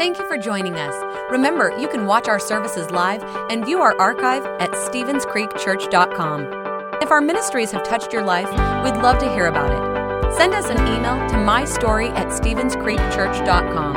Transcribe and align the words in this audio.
Thank 0.00 0.16
you 0.18 0.26
for 0.26 0.38
joining 0.38 0.76
us. 0.76 0.94
Remember, 1.30 1.78
you 1.78 1.86
can 1.86 2.06
watch 2.06 2.26
our 2.26 2.38
services 2.38 2.90
live 2.90 3.22
and 3.50 3.66
view 3.66 3.80
our 3.80 3.94
archive 4.00 4.46
at 4.58 4.70
StevensCreekChurch.com. 4.70 7.02
If 7.02 7.10
our 7.10 7.20
ministries 7.20 7.70
have 7.72 7.82
touched 7.82 8.10
your 8.10 8.24
life, 8.24 8.48
we'd 8.82 8.96
love 9.02 9.18
to 9.18 9.30
hear 9.34 9.48
about 9.48 9.70
it. 9.70 10.34
Send 10.36 10.54
us 10.54 10.70
an 10.70 10.78
email 10.78 11.18
to 11.28 11.34
mystory 11.34 12.08
at 12.12 12.28
StevensCreekChurch.com. 12.28 13.94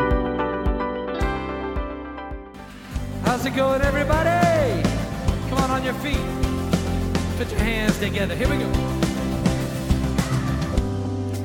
How's 3.24 3.46
it 3.46 3.56
going, 3.56 3.81
everybody? 3.81 4.83
Come 5.47 5.60
on 5.60 5.72
on 5.72 5.85
your 5.85 5.94
feet. 5.94 6.17
Put 7.38 7.49
your 7.49 7.62
hands 7.62 7.97
together. 7.99 8.35
Here 8.35 8.49
we 8.49 8.58
go. 8.58 8.67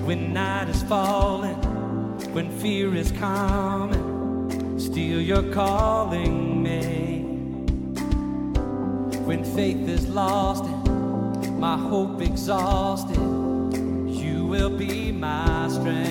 When 0.05 0.33
night 0.33 0.69
is 0.69 0.83
falling, 0.83 1.55
when 2.33 2.51
fear 2.59 2.97
is 2.97 3.13
coming, 3.13 4.08
you're 4.99 5.53
calling 5.53 6.63
me. 6.63 7.21
When 9.25 9.45
faith 9.45 9.89
is 9.89 10.09
lost 10.09 10.65
and 10.65 11.59
my 11.59 11.77
hope 11.77 12.21
exhausted, 12.21 13.17
you 14.07 14.47
will 14.47 14.71
be 14.71 15.13
my 15.13 15.69
strength. 15.69 16.08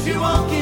Cause 0.00 0.08
you 0.08 0.18
won't 0.18 0.50
give 0.50 0.59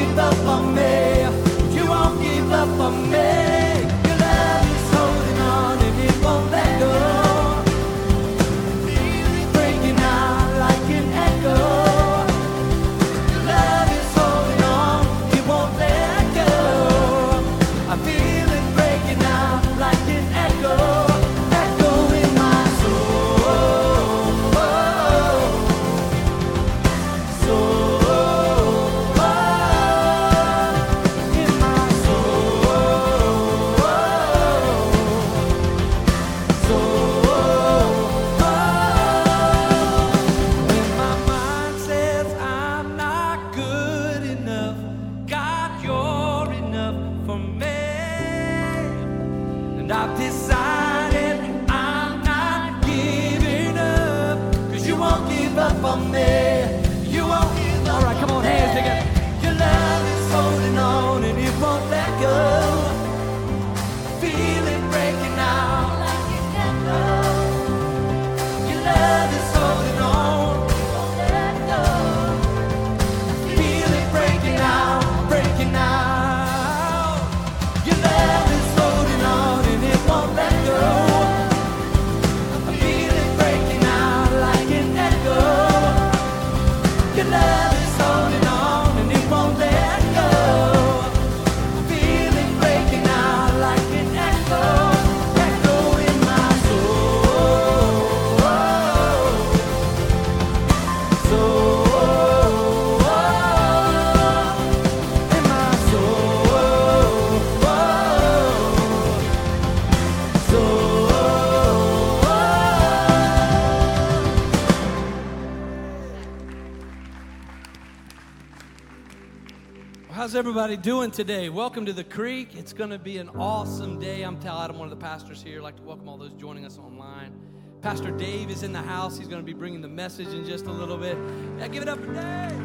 everybody 120.59 120.83
doing 120.83 121.13
today? 121.13 121.49
Welcome 121.49 121.87
to 121.87 121.93
the 121.93 122.03
Creek. 122.03 122.57
It's 122.57 122.73
going 122.73 122.91
to 122.91 122.99
be 122.99 123.19
an 123.19 123.29
awesome 123.29 124.01
day. 124.01 124.23
I'm 124.23 124.41
Tal 124.41 124.61
Adam, 124.61 124.77
one 124.77 124.91
of 124.91 124.99
the 124.99 125.01
pastors 125.01 125.41
here. 125.41 125.61
I'd 125.61 125.63
like 125.63 125.77
to 125.77 125.85
welcome 125.85 126.09
all 126.09 126.17
those 126.17 126.33
joining 126.33 126.67
us 126.67 126.79
online. 126.79 127.33
Pastor 127.81 128.11
Dave 128.11 128.51
is 128.51 128.65
in 128.65 128.73
the 128.73 128.83
house. 128.83 129.17
He's 129.17 129.29
going 129.29 129.41
to 129.41 129.47
be 129.47 129.53
bringing 129.53 129.81
the 129.81 129.89
message 129.89 130.27
in 130.27 130.45
just 130.45 130.67
a 130.67 130.73
little 130.73 130.97
bit. 130.97 131.17
Yeah, 131.61 131.69
give 131.69 131.85
it 131.85 131.89
up 131.89 132.01
for 132.01 132.13
Dave. 132.13 132.61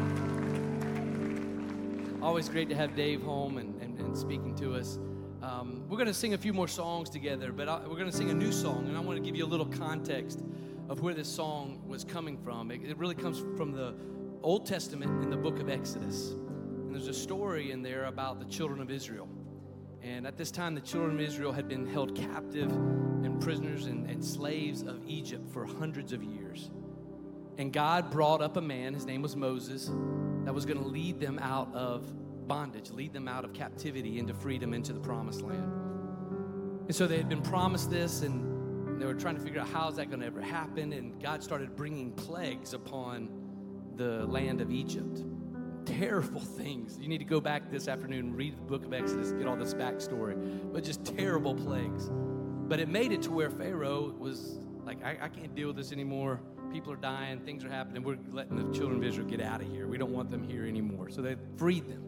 Always 2.20 2.48
great 2.48 2.68
to 2.70 2.74
have 2.74 2.96
Dave 2.96 3.22
home 3.22 3.58
and, 3.58 3.80
and, 3.80 3.96
and 4.00 4.18
speaking 4.18 4.56
to 4.56 4.74
us. 4.74 4.98
Um, 5.40 5.84
we're 5.88 5.96
going 5.96 6.08
to 6.08 6.14
sing 6.14 6.34
a 6.34 6.38
few 6.38 6.52
more 6.52 6.66
songs 6.66 7.08
together, 7.08 7.52
but 7.52 7.68
I, 7.68 7.78
we're 7.86 7.94
going 7.94 8.10
to 8.10 8.16
sing 8.16 8.30
a 8.30 8.34
new 8.34 8.50
song, 8.50 8.88
and 8.88 8.96
I 8.96 9.00
want 9.00 9.18
to 9.18 9.24
give 9.24 9.36
you 9.36 9.44
a 9.44 9.46
little 9.46 9.66
context 9.66 10.42
of 10.88 11.00
where 11.00 11.14
this 11.14 11.28
song 11.28 11.80
was 11.86 12.02
coming 12.02 12.38
from. 12.38 12.72
It, 12.72 12.80
it 12.84 12.98
really 12.98 13.14
comes 13.14 13.38
from 13.56 13.70
the 13.70 13.94
Old 14.42 14.66
Testament 14.66 15.22
in 15.22 15.30
the 15.30 15.36
book 15.36 15.60
of 15.60 15.68
Exodus. 15.68 16.34
There's 16.94 17.08
a 17.08 17.12
story 17.12 17.72
in 17.72 17.82
there 17.82 18.04
about 18.04 18.38
the 18.38 18.44
children 18.44 18.80
of 18.80 18.88
Israel. 18.88 19.28
And 20.00 20.28
at 20.28 20.36
this 20.36 20.52
time, 20.52 20.76
the 20.76 20.80
children 20.80 21.16
of 21.16 21.20
Israel 21.20 21.50
had 21.50 21.66
been 21.66 21.84
held 21.88 22.14
captive 22.14 22.70
and 22.70 23.40
prisoners 23.40 23.86
and, 23.86 24.08
and 24.08 24.24
slaves 24.24 24.82
of 24.82 25.04
Egypt 25.04 25.52
for 25.52 25.66
hundreds 25.66 26.12
of 26.12 26.22
years. 26.22 26.70
And 27.58 27.72
God 27.72 28.12
brought 28.12 28.40
up 28.40 28.56
a 28.56 28.60
man, 28.60 28.94
his 28.94 29.06
name 29.06 29.22
was 29.22 29.34
Moses, 29.34 29.90
that 30.44 30.54
was 30.54 30.64
going 30.64 30.80
to 30.80 30.86
lead 30.86 31.18
them 31.18 31.40
out 31.40 31.74
of 31.74 32.06
bondage, 32.46 32.92
lead 32.92 33.12
them 33.12 33.26
out 33.26 33.44
of 33.44 33.52
captivity 33.52 34.20
into 34.20 34.32
freedom, 34.32 34.72
into 34.72 34.92
the 34.92 35.00
promised 35.00 35.42
land. 35.42 35.72
And 36.86 36.94
so 36.94 37.08
they 37.08 37.16
had 37.16 37.28
been 37.28 37.42
promised 37.42 37.90
this, 37.90 38.22
and 38.22 39.02
they 39.02 39.06
were 39.06 39.14
trying 39.14 39.34
to 39.34 39.42
figure 39.42 39.60
out 39.60 39.66
how 39.66 39.88
is 39.88 39.96
that 39.96 40.10
going 40.10 40.20
to 40.20 40.26
ever 40.26 40.40
happen. 40.40 40.92
And 40.92 41.20
God 41.20 41.42
started 41.42 41.74
bringing 41.74 42.12
plagues 42.12 42.72
upon 42.72 43.30
the 43.96 44.26
land 44.26 44.60
of 44.60 44.70
Egypt. 44.70 45.24
Terrible 45.84 46.40
things. 46.40 46.98
You 47.00 47.08
need 47.08 47.18
to 47.18 47.24
go 47.24 47.40
back 47.40 47.70
this 47.70 47.88
afternoon 47.88 48.26
and 48.26 48.36
read 48.36 48.56
the 48.56 48.62
book 48.62 48.84
of 48.84 48.92
Exodus, 48.92 49.32
get 49.32 49.46
all 49.46 49.56
this 49.56 49.74
backstory. 49.74 50.72
But 50.72 50.84
just 50.84 51.04
terrible 51.04 51.54
plagues. 51.54 52.10
But 52.10 52.80
it 52.80 52.88
made 52.88 53.12
it 53.12 53.22
to 53.22 53.30
where 53.30 53.50
Pharaoh 53.50 54.14
was 54.18 54.58
like, 54.84 55.04
I, 55.04 55.18
I 55.22 55.28
can't 55.28 55.54
deal 55.54 55.68
with 55.68 55.76
this 55.76 55.92
anymore. 55.92 56.40
People 56.72 56.92
are 56.92 56.96
dying, 56.96 57.40
things 57.40 57.64
are 57.64 57.70
happening. 57.70 58.02
We're 58.02 58.18
letting 58.32 58.56
the 58.56 58.76
children 58.76 58.98
of 58.98 59.04
Israel 59.04 59.26
get 59.26 59.40
out 59.40 59.60
of 59.60 59.70
here. 59.70 59.86
We 59.86 59.98
don't 59.98 60.12
want 60.12 60.30
them 60.30 60.42
here 60.42 60.66
anymore. 60.66 61.10
So 61.10 61.22
they 61.22 61.36
freed 61.56 61.88
them. 61.88 62.02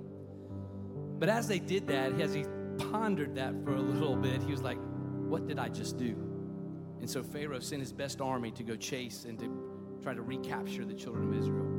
But 1.18 1.28
as 1.28 1.48
they 1.48 1.58
did 1.58 1.86
that, 1.88 2.20
as 2.20 2.34
he 2.34 2.44
pondered 2.78 3.34
that 3.36 3.54
for 3.64 3.74
a 3.74 3.80
little 3.80 4.16
bit, 4.16 4.42
he 4.42 4.50
was 4.50 4.62
like, 4.62 4.78
What 5.28 5.46
did 5.46 5.58
I 5.58 5.68
just 5.68 5.96
do? 5.96 6.16
And 7.00 7.08
so 7.08 7.22
Pharaoh 7.22 7.60
sent 7.60 7.80
his 7.80 7.92
best 7.92 8.20
army 8.20 8.50
to 8.52 8.62
go 8.62 8.76
chase 8.76 9.26
and 9.26 9.38
to 9.38 9.98
try 10.02 10.14
to 10.14 10.22
recapture 10.22 10.84
the 10.84 10.94
children 10.94 11.28
of 11.28 11.38
Israel. 11.38 11.75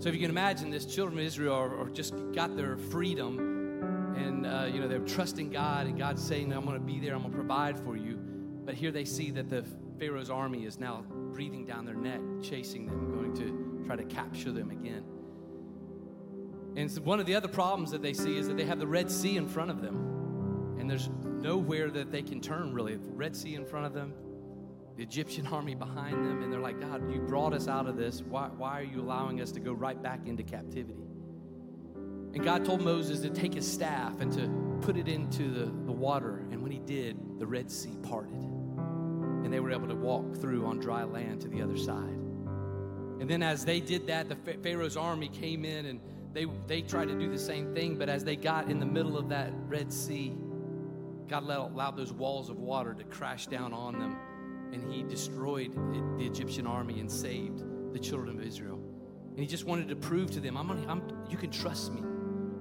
So 0.00 0.08
if 0.08 0.14
you 0.14 0.20
can 0.22 0.30
imagine 0.30 0.70
this, 0.70 0.86
children 0.86 1.18
of 1.18 1.24
Israel 1.26 1.54
are, 1.54 1.78
are 1.78 1.90
just 1.90 2.14
got 2.32 2.56
their 2.56 2.78
freedom, 2.78 4.14
and 4.16 4.46
uh, 4.46 4.64
you 4.72 4.80
know 4.80 4.88
they're 4.88 5.00
trusting 5.00 5.50
God, 5.50 5.86
and 5.86 5.98
God's 5.98 6.26
saying, 6.26 6.50
"I'm 6.54 6.64
going 6.64 6.78
to 6.78 6.80
be 6.80 6.98
there. 6.98 7.14
I'm 7.14 7.20
going 7.20 7.32
to 7.32 7.36
provide 7.36 7.78
for 7.78 7.96
you." 7.96 8.18
But 8.64 8.76
here 8.76 8.92
they 8.92 9.04
see 9.04 9.30
that 9.32 9.50
the 9.50 9.62
Pharaoh's 9.98 10.30
army 10.30 10.64
is 10.64 10.78
now 10.78 11.04
breathing 11.32 11.66
down 11.66 11.84
their 11.84 11.94
neck, 11.94 12.20
chasing 12.42 12.86
them, 12.86 13.10
going 13.12 13.34
to 13.34 13.84
try 13.86 13.94
to 13.94 14.04
capture 14.04 14.52
them 14.52 14.70
again. 14.70 15.04
And 16.76 16.90
so 16.90 17.02
one 17.02 17.20
of 17.20 17.26
the 17.26 17.34
other 17.34 17.48
problems 17.48 17.90
that 17.90 18.00
they 18.00 18.14
see 18.14 18.38
is 18.38 18.48
that 18.48 18.56
they 18.56 18.64
have 18.64 18.78
the 18.78 18.86
Red 18.86 19.10
Sea 19.10 19.36
in 19.36 19.46
front 19.46 19.70
of 19.70 19.82
them, 19.82 20.76
and 20.80 20.88
there's 20.88 21.10
nowhere 21.24 21.90
that 21.90 22.10
they 22.10 22.22
can 22.22 22.40
turn 22.40 22.72
really. 22.72 22.96
The 22.96 23.12
Red 23.12 23.36
Sea 23.36 23.54
in 23.54 23.66
front 23.66 23.84
of 23.84 23.92
them, 23.92 24.14
the 25.00 25.04
Egyptian 25.04 25.46
army 25.50 25.74
behind 25.74 26.26
them, 26.26 26.42
and 26.42 26.52
they're 26.52 26.60
like, 26.60 26.78
God, 26.78 27.10
you 27.10 27.20
brought 27.20 27.54
us 27.54 27.68
out 27.68 27.86
of 27.86 27.96
this. 27.96 28.20
Why, 28.20 28.48
why 28.48 28.80
are 28.80 28.84
you 28.84 29.00
allowing 29.00 29.40
us 29.40 29.50
to 29.52 29.60
go 29.60 29.72
right 29.72 30.00
back 30.00 30.26
into 30.26 30.42
captivity? 30.42 31.08
And 32.34 32.44
God 32.44 32.66
told 32.66 32.82
Moses 32.82 33.20
to 33.20 33.30
take 33.30 33.54
his 33.54 33.70
staff 33.70 34.20
and 34.20 34.30
to 34.34 34.86
put 34.86 34.98
it 34.98 35.08
into 35.08 35.50
the, 35.50 35.64
the 35.86 35.92
water. 35.92 36.44
And 36.50 36.62
when 36.62 36.70
he 36.70 36.80
did, 36.80 37.16
the 37.38 37.46
Red 37.46 37.70
Sea 37.70 37.96
parted. 38.02 38.34
And 38.34 39.50
they 39.50 39.58
were 39.58 39.72
able 39.72 39.88
to 39.88 39.94
walk 39.94 40.36
through 40.36 40.66
on 40.66 40.78
dry 40.78 41.02
land 41.02 41.40
to 41.40 41.48
the 41.48 41.62
other 41.62 41.78
side. 41.78 42.18
And 43.20 43.28
then 43.28 43.42
as 43.42 43.64
they 43.64 43.80
did 43.80 44.06
that, 44.08 44.28
the 44.28 44.36
Pharaoh's 44.62 44.98
army 44.98 45.28
came 45.28 45.64
in 45.64 45.86
and 45.86 46.00
they, 46.34 46.46
they 46.66 46.82
tried 46.82 47.08
to 47.08 47.18
do 47.18 47.30
the 47.30 47.38
same 47.38 47.74
thing. 47.74 47.96
But 47.96 48.10
as 48.10 48.22
they 48.22 48.36
got 48.36 48.70
in 48.70 48.78
the 48.78 48.86
middle 48.86 49.16
of 49.16 49.30
that 49.30 49.50
Red 49.66 49.92
Sea, 49.92 50.36
God 51.26 51.44
allowed 51.44 51.96
those 51.96 52.12
walls 52.12 52.50
of 52.50 52.58
water 52.58 52.92
to 52.92 53.04
crash 53.04 53.46
down 53.46 53.72
on 53.72 53.98
them 53.98 54.16
and 54.72 54.92
he 54.92 55.02
destroyed 55.02 55.74
the 56.18 56.26
Egyptian 56.26 56.66
army 56.66 57.00
and 57.00 57.10
saved 57.10 57.64
the 57.92 57.98
children 57.98 58.38
of 58.38 58.44
Israel. 58.44 58.80
And 59.30 59.38
he 59.38 59.46
just 59.46 59.64
wanted 59.64 59.88
to 59.88 59.96
prove 59.96 60.30
to 60.32 60.40
them, 60.40 60.56
I'm, 60.56 60.68
gonna, 60.68 60.86
I'm 60.88 61.02
you 61.28 61.36
can 61.36 61.50
trust 61.50 61.92
me. 61.92 62.02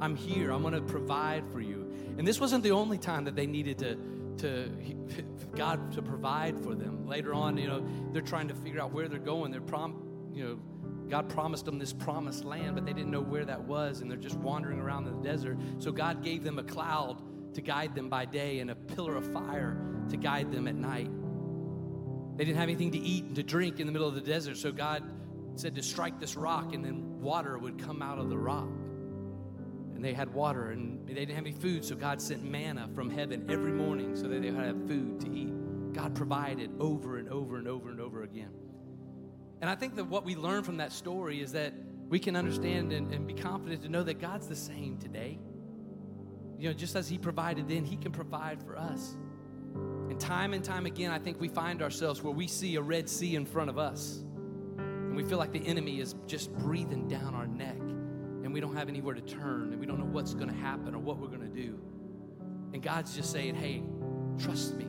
I'm 0.01 0.15
here. 0.15 0.51
I'm 0.51 0.61
going 0.61 0.73
to 0.73 0.81
provide 0.81 1.43
for 1.51 1.59
you. 1.59 1.91
And 2.17 2.27
this 2.27 2.39
wasn't 2.39 2.63
the 2.63 2.71
only 2.71 2.97
time 2.97 3.25
that 3.25 3.35
they 3.35 3.45
needed 3.45 3.79
to, 3.79 3.97
to 4.37 4.71
God 5.55 5.91
to 5.93 6.01
provide 6.01 6.59
for 6.59 6.75
them. 6.75 7.05
Later 7.05 7.33
on, 7.33 7.57
you 7.57 7.67
know, 7.67 7.85
they're 8.13 8.21
trying 8.21 8.47
to 8.47 8.55
figure 8.55 8.81
out 8.81 8.93
where 8.93 9.07
they're 9.07 9.19
going. 9.19 9.51
They're 9.51 9.61
prom, 9.61 10.31
you 10.33 10.43
know, 10.43 10.59
God 11.09 11.27
promised 11.27 11.65
them 11.65 11.79
this 11.79 11.91
promised 11.91 12.45
land, 12.45 12.75
but 12.75 12.85
they 12.85 12.93
didn't 12.93 13.11
know 13.11 13.21
where 13.21 13.43
that 13.45 13.61
was, 13.61 14.01
and 14.01 14.09
they're 14.09 14.17
just 14.17 14.37
wandering 14.37 14.79
around 14.79 15.07
in 15.07 15.21
the 15.21 15.27
desert. 15.27 15.57
So 15.79 15.91
God 15.91 16.23
gave 16.23 16.43
them 16.43 16.59
a 16.59 16.63
cloud 16.63 17.21
to 17.55 17.61
guide 17.61 17.95
them 17.95 18.09
by 18.09 18.25
day 18.25 18.59
and 18.59 18.69
a 18.69 18.75
pillar 18.75 19.15
of 19.15 19.25
fire 19.33 19.81
to 20.09 20.17
guide 20.17 20.51
them 20.51 20.67
at 20.67 20.75
night. 20.75 21.09
They 22.39 22.45
didn't 22.45 22.59
have 22.59 22.69
anything 22.69 22.91
to 22.91 22.97
eat 22.97 23.25
and 23.25 23.35
to 23.35 23.43
drink 23.43 23.81
in 23.81 23.85
the 23.85 23.91
middle 23.91 24.07
of 24.07 24.15
the 24.15 24.21
desert, 24.21 24.55
so 24.55 24.71
God 24.71 25.03
said 25.55 25.75
to 25.75 25.83
strike 25.83 26.21
this 26.21 26.37
rock, 26.37 26.73
and 26.73 26.85
then 26.85 27.19
water 27.19 27.57
would 27.57 27.77
come 27.77 28.01
out 28.01 28.17
of 28.17 28.29
the 28.29 28.37
rock. 28.37 28.69
And 29.93 30.01
they 30.01 30.13
had 30.13 30.33
water, 30.33 30.71
and 30.71 31.05
they 31.05 31.13
didn't 31.13 31.35
have 31.35 31.45
any 31.45 31.51
food, 31.51 31.83
so 31.83 31.95
God 31.95 32.21
sent 32.21 32.41
manna 32.45 32.87
from 32.95 33.09
heaven 33.09 33.45
every 33.49 33.73
morning 33.73 34.15
so 34.15 34.29
that 34.29 34.41
they 34.41 34.51
would 34.51 34.63
have 34.63 34.87
food 34.87 35.19
to 35.19 35.29
eat. 35.29 35.51
God 35.91 36.15
provided 36.15 36.71
over 36.79 37.17
and 37.17 37.27
over 37.27 37.57
and 37.57 37.67
over 37.67 37.89
and 37.89 37.99
over 37.99 38.23
again. 38.23 38.53
And 39.59 39.69
I 39.69 39.75
think 39.75 39.95
that 39.95 40.05
what 40.05 40.23
we 40.23 40.37
learn 40.37 40.63
from 40.63 40.77
that 40.77 40.93
story 40.93 41.41
is 41.41 41.51
that 41.51 41.73
we 42.07 42.19
can 42.19 42.37
understand 42.37 42.93
and, 42.93 43.13
and 43.13 43.27
be 43.27 43.33
confident 43.33 43.81
to 43.81 43.89
know 43.89 44.03
that 44.03 44.21
God's 44.21 44.47
the 44.47 44.55
same 44.55 44.97
today. 44.97 45.37
You 46.57 46.69
know, 46.69 46.73
just 46.73 46.95
as 46.95 47.09
He 47.09 47.17
provided 47.17 47.67
then, 47.67 47.83
He 47.83 47.97
can 47.97 48.13
provide 48.13 48.63
for 48.63 48.77
us. 48.77 49.17
And 50.09 50.19
time 50.19 50.53
and 50.53 50.63
time 50.63 50.85
again, 50.85 51.11
I 51.11 51.19
think 51.19 51.39
we 51.39 51.47
find 51.47 51.81
ourselves 51.81 52.23
where 52.23 52.33
we 52.33 52.47
see 52.47 52.75
a 52.75 52.81
Red 52.81 53.07
Sea 53.07 53.35
in 53.35 53.45
front 53.45 53.69
of 53.69 53.77
us. 53.77 54.23
And 54.77 55.15
we 55.15 55.23
feel 55.23 55.37
like 55.37 55.51
the 55.51 55.65
enemy 55.65 55.99
is 55.99 56.15
just 56.25 56.51
breathing 56.57 57.07
down 57.07 57.35
our 57.35 57.47
neck. 57.47 57.77
And 57.77 58.51
we 58.51 58.59
don't 58.59 58.75
have 58.75 58.89
anywhere 58.89 59.13
to 59.13 59.21
turn. 59.21 59.71
And 59.71 59.79
we 59.79 59.85
don't 59.85 59.99
know 59.99 60.05
what's 60.05 60.33
going 60.33 60.49
to 60.49 60.55
happen 60.55 60.95
or 60.95 60.99
what 60.99 61.17
we're 61.17 61.27
going 61.27 61.41
to 61.41 61.47
do. 61.47 61.79
And 62.73 62.81
God's 62.81 63.15
just 63.15 63.31
saying, 63.31 63.55
hey, 63.55 63.83
trust 64.39 64.75
me. 64.75 64.85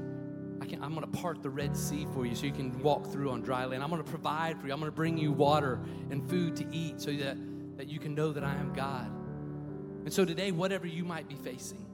I 0.63 0.85
I'm 0.85 0.95
going 0.95 1.11
to 1.11 1.19
part 1.19 1.43
the 1.43 1.51
Red 1.51 1.77
Sea 1.77 2.07
for 2.15 2.25
you 2.25 2.35
so 2.35 2.47
you 2.47 2.53
can 2.53 2.79
walk 2.81 3.11
through 3.13 3.31
on 3.31 3.43
dry 3.43 3.65
land. 3.65 3.83
I'm 3.83 3.91
going 3.91 4.03
to 4.03 4.09
provide 4.09 4.59
for 4.59 4.67
you. 4.67 4.73
I'm 4.73 4.79
going 4.79 4.91
to 4.91 4.97
bring 4.97 5.19
you 5.19 5.33
water 5.33 5.81
and 6.11 6.29
food 6.29 6.57
to 6.57 6.67
eat 6.75 7.01
so 7.01 7.13
that, 7.13 7.37
that 7.77 7.89
you 7.89 7.99
can 7.99 8.15
know 8.15 8.33
that 8.33 8.45
I 8.45 8.55
am 8.55 8.73
God. 8.73 9.11
And 10.05 10.13
so 10.13 10.25
today, 10.25 10.51
whatever 10.53 10.87
you 10.87 11.05
might 11.05 11.29
be 11.29 11.35
facing, 11.35 11.87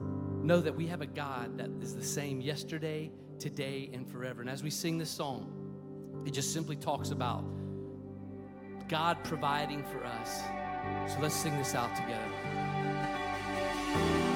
know 0.47 0.61
that 0.61 0.73
we 0.73 0.87
have 0.87 1.01
a 1.01 1.05
God 1.05 1.57
that 1.57 1.69
is 1.81 1.93
the 1.93 2.03
same 2.03 2.39
yesterday, 2.39 3.11
today, 3.37 3.89
and 3.91 4.09
forever. 4.09 4.39
And 4.39 4.49
as 4.49 4.63
we 4.63 4.69
sing 4.69 4.97
this 4.97 5.09
song, 5.09 5.51
it 6.25 6.31
just 6.31 6.53
simply 6.53 6.77
talks 6.77 7.11
about 7.11 7.43
God 8.87 9.21
providing 9.25 9.83
for 9.83 10.05
us. 10.05 10.41
So 11.11 11.19
let's 11.19 11.35
sing 11.35 11.55
this 11.57 11.75
out 11.75 11.93
together. 11.97 12.31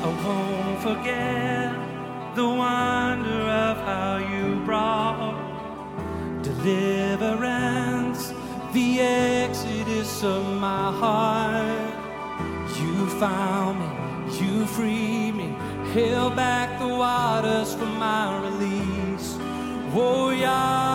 I 0.04 0.08
won't 0.26 0.82
forget 0.82 2.36
the 2.36 2.46
wonder 2.46 3.42
of 3.48 3.78
how 3.78 4.18
you 4.18 4.66
brought 4.66 5.32
deliverance, 6.44 8.34
the 8.74 9.00
exodus 9.00 10.24
of 10.24 10.46
my 10.60 10.92
heart. 10.92 11.94
You 12.82 13.10
found 13.12 13.80
me, 13.80 14.46
you 14.46 14.66
freed 14.66 15.31
held 15.94 16.38
back 16.38 16.80
the 16.80 16.88
waters 16.88 17.74
for 17.74 17.86
my 17.86 18.40
release. 18.40 19.36
Oh, 19.94 20.30
Yahweh, 20.30 20.91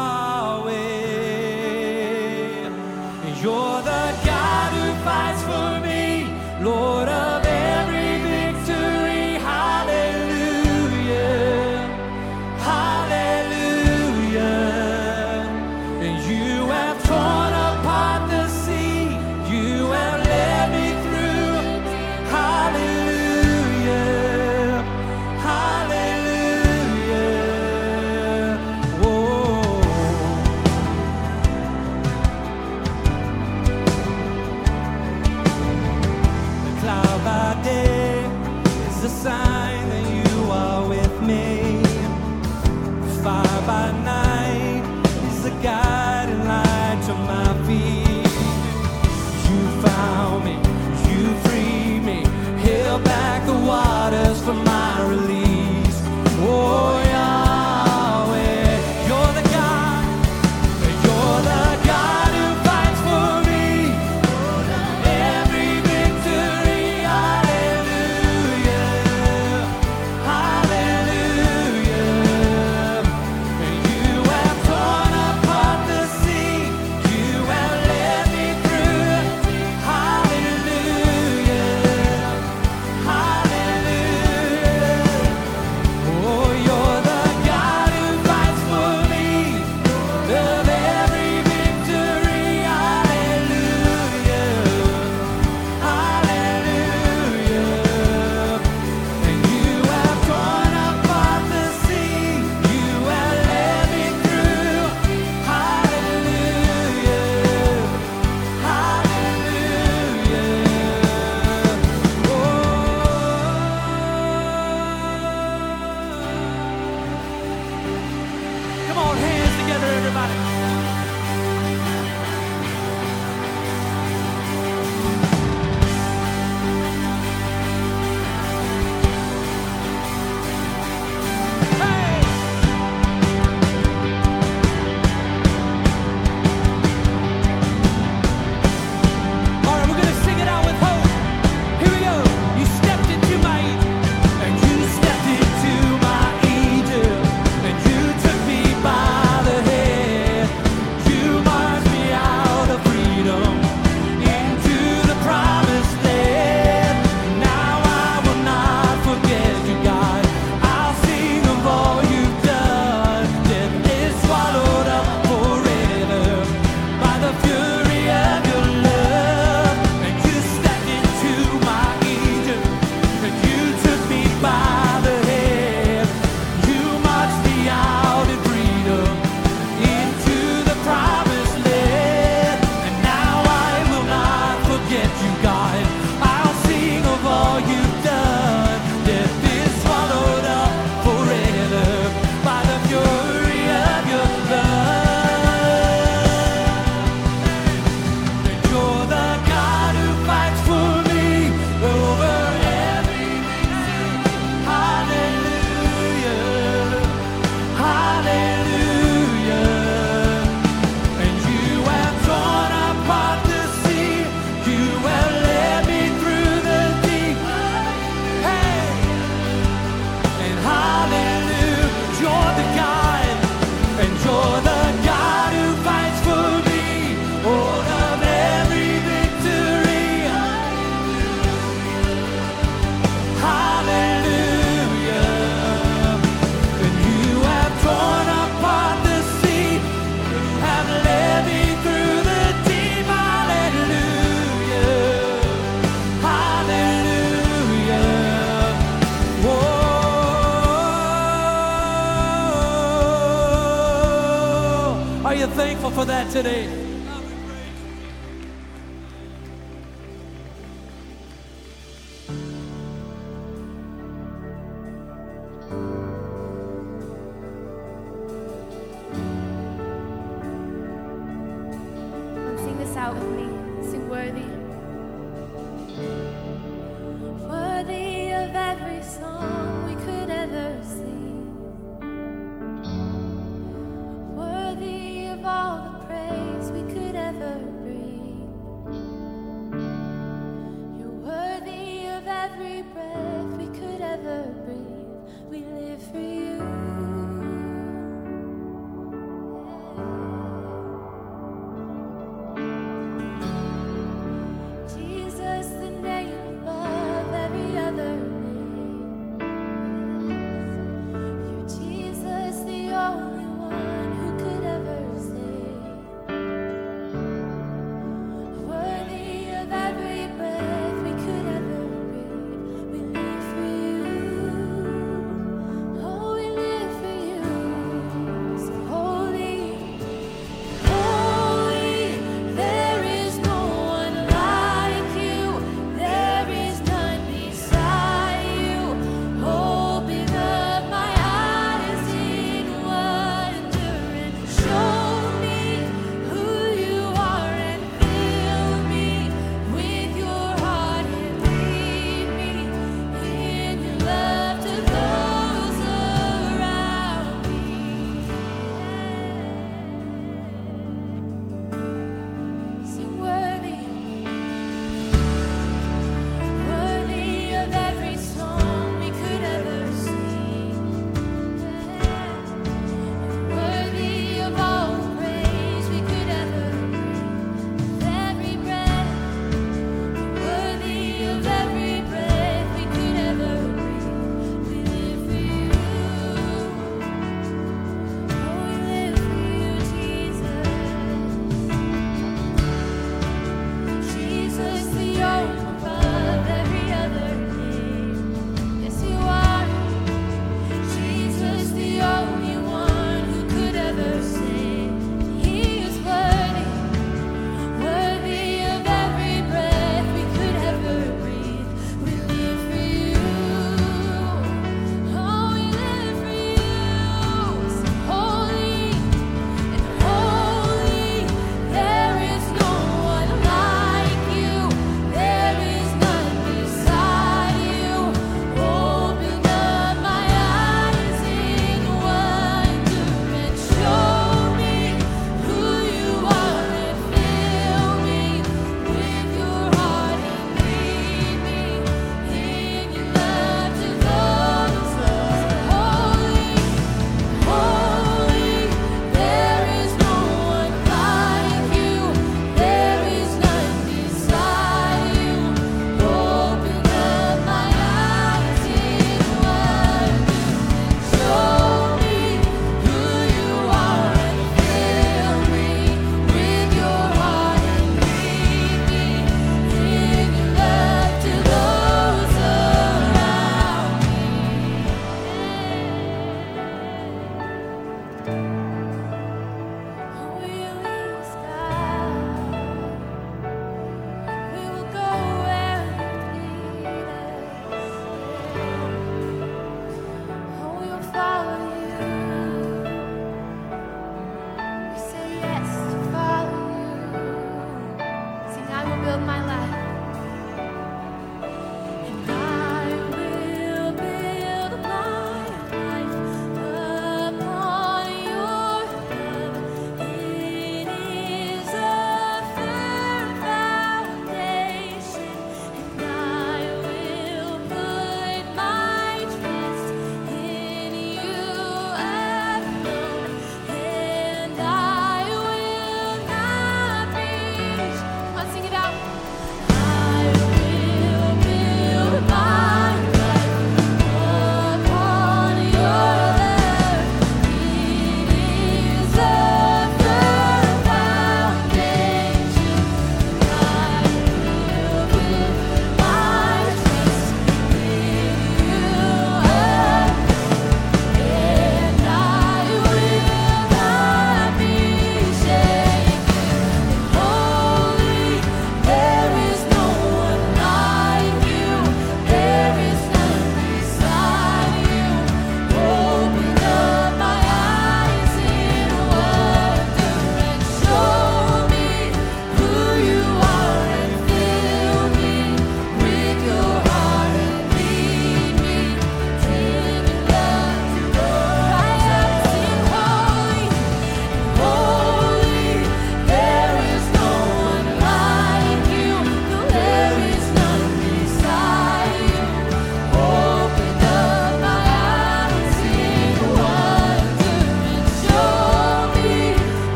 out 273.06 273.14
with 273.14 273.30
me. 273.38 273.88
Sing 273.88 274.08
worthy. 274.08 274.42
Worthy 274.42 274.55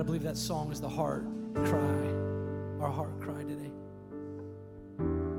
I 0.00 0.02
believe 0.02 0.22
that 0.22 0.38
song 0.38 0.72
is 0.72 0.80
the 0.80 0.88
heart 0.88 1.26
cry, 1.52 2.08
our 2.80 2.90
heart 2.90 3.20
cry 3.20 3.42
today. 3.42 3.70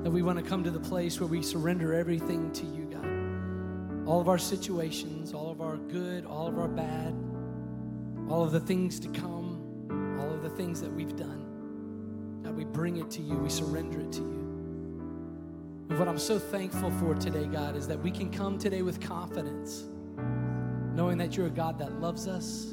That 0.03 0.11
we 0.11 0.21
want 0.21 0.37
to 0.37 0.45
come 0.45 0.63
to 0.63 0.69
the 0.69 0.79
place 0.79 1.19
where 1.19 1.27
we 1.27 1.41
surrender 1.41 1.95
everything 1.95 2.51
to 2.51 2.65
you, 2.67 2.85
God. 2.85 4.07
All 4.07 4.21
of 4.21 4.29
our 4.29 4.37
situations, 4.37 5.33
all 5.33 5.49
of 5.49 5.61
our 5.61 5.77
good, 5.77 6.27
all 6.27 6.45
of 6.45 6.59
our 6.59 6.67
bad, 6.67 7.15
all 8.29 8.43
of 8.43 8.51
the 8.51 8.59
things 8.59 8.99
to 8.99 9.07
come, 9.09 10.19
all 10.19 10.31
of 10.31 10.43
the 10.43 10.49
things 10.49 10.79
that 10.79 10.93
we've 10.93 11.15
done. 11.15 12.41
God, 12.43 12.55
we 12.55 12.63
bring 12.63 12.97
it 12.97 13.09
to 13.11 13.21
you, 13.23 13.37
we 13.37 13.49
surrender 13.49 13.99
it 13.99 14.11
to 14.11 14.21
you. 14.21 15.85
And 15.89 15.97
what 15.97 16.07
I'm 16.07 16.19
so 16.19 16.37
thankful 16.37 16.91
for 16.91 17.15
today, 17.15 17.47
God, 17.47 17.75
is 17.75 17.87
that 17.87 17.99
we 17.99 18.11
can 18.11 18.29
come 18.29 18.59
today 18.59 18.83
with 18.83 19.01
confidence, 19.01 19.85
knowing 20.93 21.17
that 21.17 21.35
you're 21.35 21.47
a 21.47 21.49
God 21.49 21.79
that 21.79 21.99
loves 21.99 22.27
us, 22.27 22.71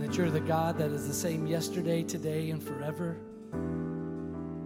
that 0.00 0.16
you're 0.16 0.30
the 0.30 0.40
God 0.40 0.78
that 0.78 0.90
is 0.90 1.06
the 1.06 1.14
same 1.14 1.46
yesterday, 1.46 2.02
today, 2.02 2.50
and 2.50 2.62
forever. 2.62 3.16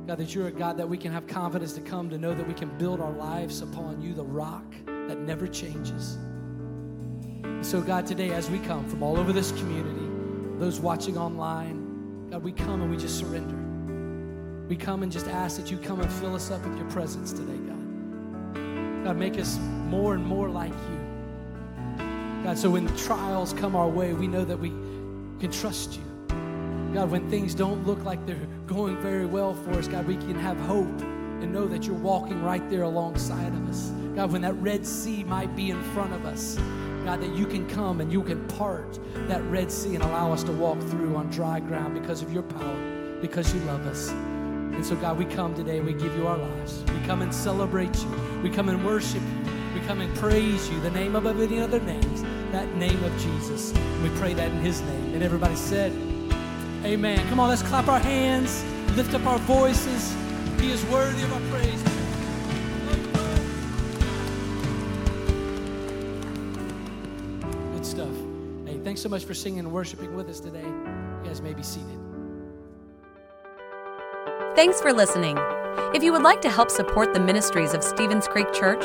God, 0.06 0.18
that 0.18 0.34
you're 0.34 0.48
a 0.48 0.52
God 0.52 0.76
that 0.76 0.88
we 0.88 0.98
can 0.98 1.12
have 1.12 1.26
confidence 1.26 1.72
to 1.72 1.80
come 1.80 2.10
to 2.10 2.18
know 2.18 2.34
that 2.34 2.46
we 2.46 2.54
can 2.54 2.76
build 2.78 3.00
our 3.00 3.12
lives 3.12 3.62
upon 3.62 4.00
you, 4.02 4.14
the 4.14 4.24
rock 4.24 4.64
that 4.86 5.18
never 5.18 5.46
changes. 5.46 6.18
So, 7.62 7.80
God, 7.80 8.06
today 8.06 8.30
as 8.30 8.50
we 8.50 8.58
come 8.58 8.86
from 8.88 9.02
all 9.02 9.18
over 9.18 9.32
this 9.32 9.50
community, 9.52 10.06
those 10.58 10.78
watching 10.78 11.16
online, 11.16 12.28
God, 12.30 12.42
we 12.42 12.52
come 12.52 12.82
and 12.82 12.90
we 12.90 12.96
just 12.96 13.18
surrender. 13.18 13.56
We 14.68 14.76
come 14.76 15.02
and 15.02 15.10
just 15.10 15.26
ask 15.26 15.56
that 15.56 15.70
you 15.70 15.78
come 15.78 16.00
and 16.00 16.12
fill 16.12 16.34
us 16.34 16.50
up 16.50 16.64
with 16.66 16.76
your 16.76 16.88
presence 16.90 17.32
today, 17.32 17.56
God. 17.56 19.04
God, 19.04 19.16
make 19.16 19.38
us 19.38 19.58
more 19.88 20.14
and 20.14 20.24
more 20.24 20.48
like 20.48 20.72
you. 20.72 22.44
God, 22.44 22.58
so 22.58 22.70
when 22.70 22.86
trials 22.96 23.54
come 23.54 23.74
our 23.74 23.88
way, 23.88 24.12
we 24.12 24.26
know 24.26 24.44
that 24.44 24.58
we 24.58 24.70
can 25.44 25.52
trust 25.52 25.98
you. 25.98 26.34
God, 26.94 27.10
when 27.10 27.28
things 27.28 27.54
don't 27.54 27.86
look 27.86 28.02
like 28.02 28.24
they're 28.24 28.48
going 28.66 28.96
very 29.02 29.26
well 29.26 29.52
for 29.52 29.72
us, 29.72 29.86
God, 29.86 30.06
we 30.06 30.16
can 30.16 30.36
have 30.36 30.58
hope 30.60 31.02
and 31.02 31.52
know 31.52 31.66
that 31.66 31.86
you're 31.86 31.94
walking 31.96 32.42
right 32.42 32.66
there 32.70 32.84
alongside 32.84 33.52
of 33.52 33.68
us. 33.68 33.90
God, 34.16 34.32
when 34.32 34.40
that 34.40 34.54
Red 34.54 34.86
Sea 34.86 35.22
might 35.22 35.54
be 35.54 35.68
in 35.68 35.82
front 35.92 36.14
of 36.14 36.24
us, 36.24 36.56
God, 37.04 37.20
that 37.20 37.36
you 37.36 37.44
can 37.44 37.68
come 37.68 38.00
and 38.00 38.10
you 38.10 38.22
can 38.22 38.42
part 38.48 38.98
that 39.28 39.42
Red 39.50 39.70
Sea 39.70 39.96
and 39.96 40.02
allow 40.02 40.32
us 40.32 40.42
to 40.44 40.52
walk 40.52 40.80
through 40.84 41.14
on 41.14 41.28
dry 41.28 41.60
ground 41.60 41.92
because 41.92 42.22
of 42.22 42.32
your 42.32 42.44
power, 42.44 43.18
because 43.20 43.52
you 43.52 43.60
love 43.64 43.86
us. 43.86 44.12
And 44.12 44.86
so, 44.86 44.96
God, 44.96 45.18
we 45.18 45.26
come 45.26 45.54
today 45.54 45.80
we 45.80 45.92
give 45.92 46.16
you 46.16 46.26
our 46.26 46.38
lives. 46.38 46.82
We 46.88 47.06
come 47.06 47.20
and 47.20 47.34
celebrate 47.34 47.94
you. 48.02 48.40
We 48.42 48.48
come 48.48 48.70
and 48.70 48.82
worship 48.82 49.20
you. 49.20 49.33
Come 49.86 50.00
and 50.00 50.16
praise 50.16 50.70
you, 50.70 50.80
the 50.80 50.90
name 50.90 51.14
above 51.14 51.38
any 51.40 51.60
other 51.60 51.78
names, 51.80 52.22
that 52.52 52.74
name 52.76 53.04
of 53.04 53.12
Jesus. 53.18 53.74
We 54.02 54.08
pray 54.18 54.32
that 54.32 54.50
in 54.50 54.60
his 54.60 54.80
name. 54.80 55.14
And 55.14 55.22
everybody 55.22 55.56
said, 55.56 55.92
Amen. 56.84 57.26
Come 57.28 57.38
on, 57.38 57.50
let's 57.50 57.62
clap 57.62 57.88
our 57.88 57.98
hands, 57.98 58.64
lift 58.96 59.12
up 59.12 59.26
our 59.26 59.38
voices. 59.40 60.14
He 60.58 60.70
is 60.70 60.82
worthy 60.86 61.22
of 61.22 61.32
our 61.34 61.40
praise. 61.50 61.82
Good 67.74 67.84
stuff. 67.84 68.14
Hey, 68.66 68.78
thanks 68.82 69.02
so 69.02 69.10
much 69.10 69.24
for 69.24 69.34
singing 69.34 69.58
and 69.60 69.72
worshiping 69.72 70.14
with 70.14 70.30
us 70.30 70.40
today. 70.40 70.64
You 70.64 71.20
guys 71.24 71.42
may 71.42 71.52
be 71.52 71.62
seated. 71.62 71.98
Thanks 74.56 74.80
for 74.80 74.94
listening. 74.94 75.36
If 75.94 76.02
you 76.02 76.12
would 76.12 76.22
like 76.22 76.40
to 76.40 76.48
help 76.48 76.70
support 76.70 77.12
the 77.12 77.20
ministries 77.20 77.74
of 77.74 77.84
Stevens 77.84 78.26
Creek 78.28 78.52
Church, 78.52 78.84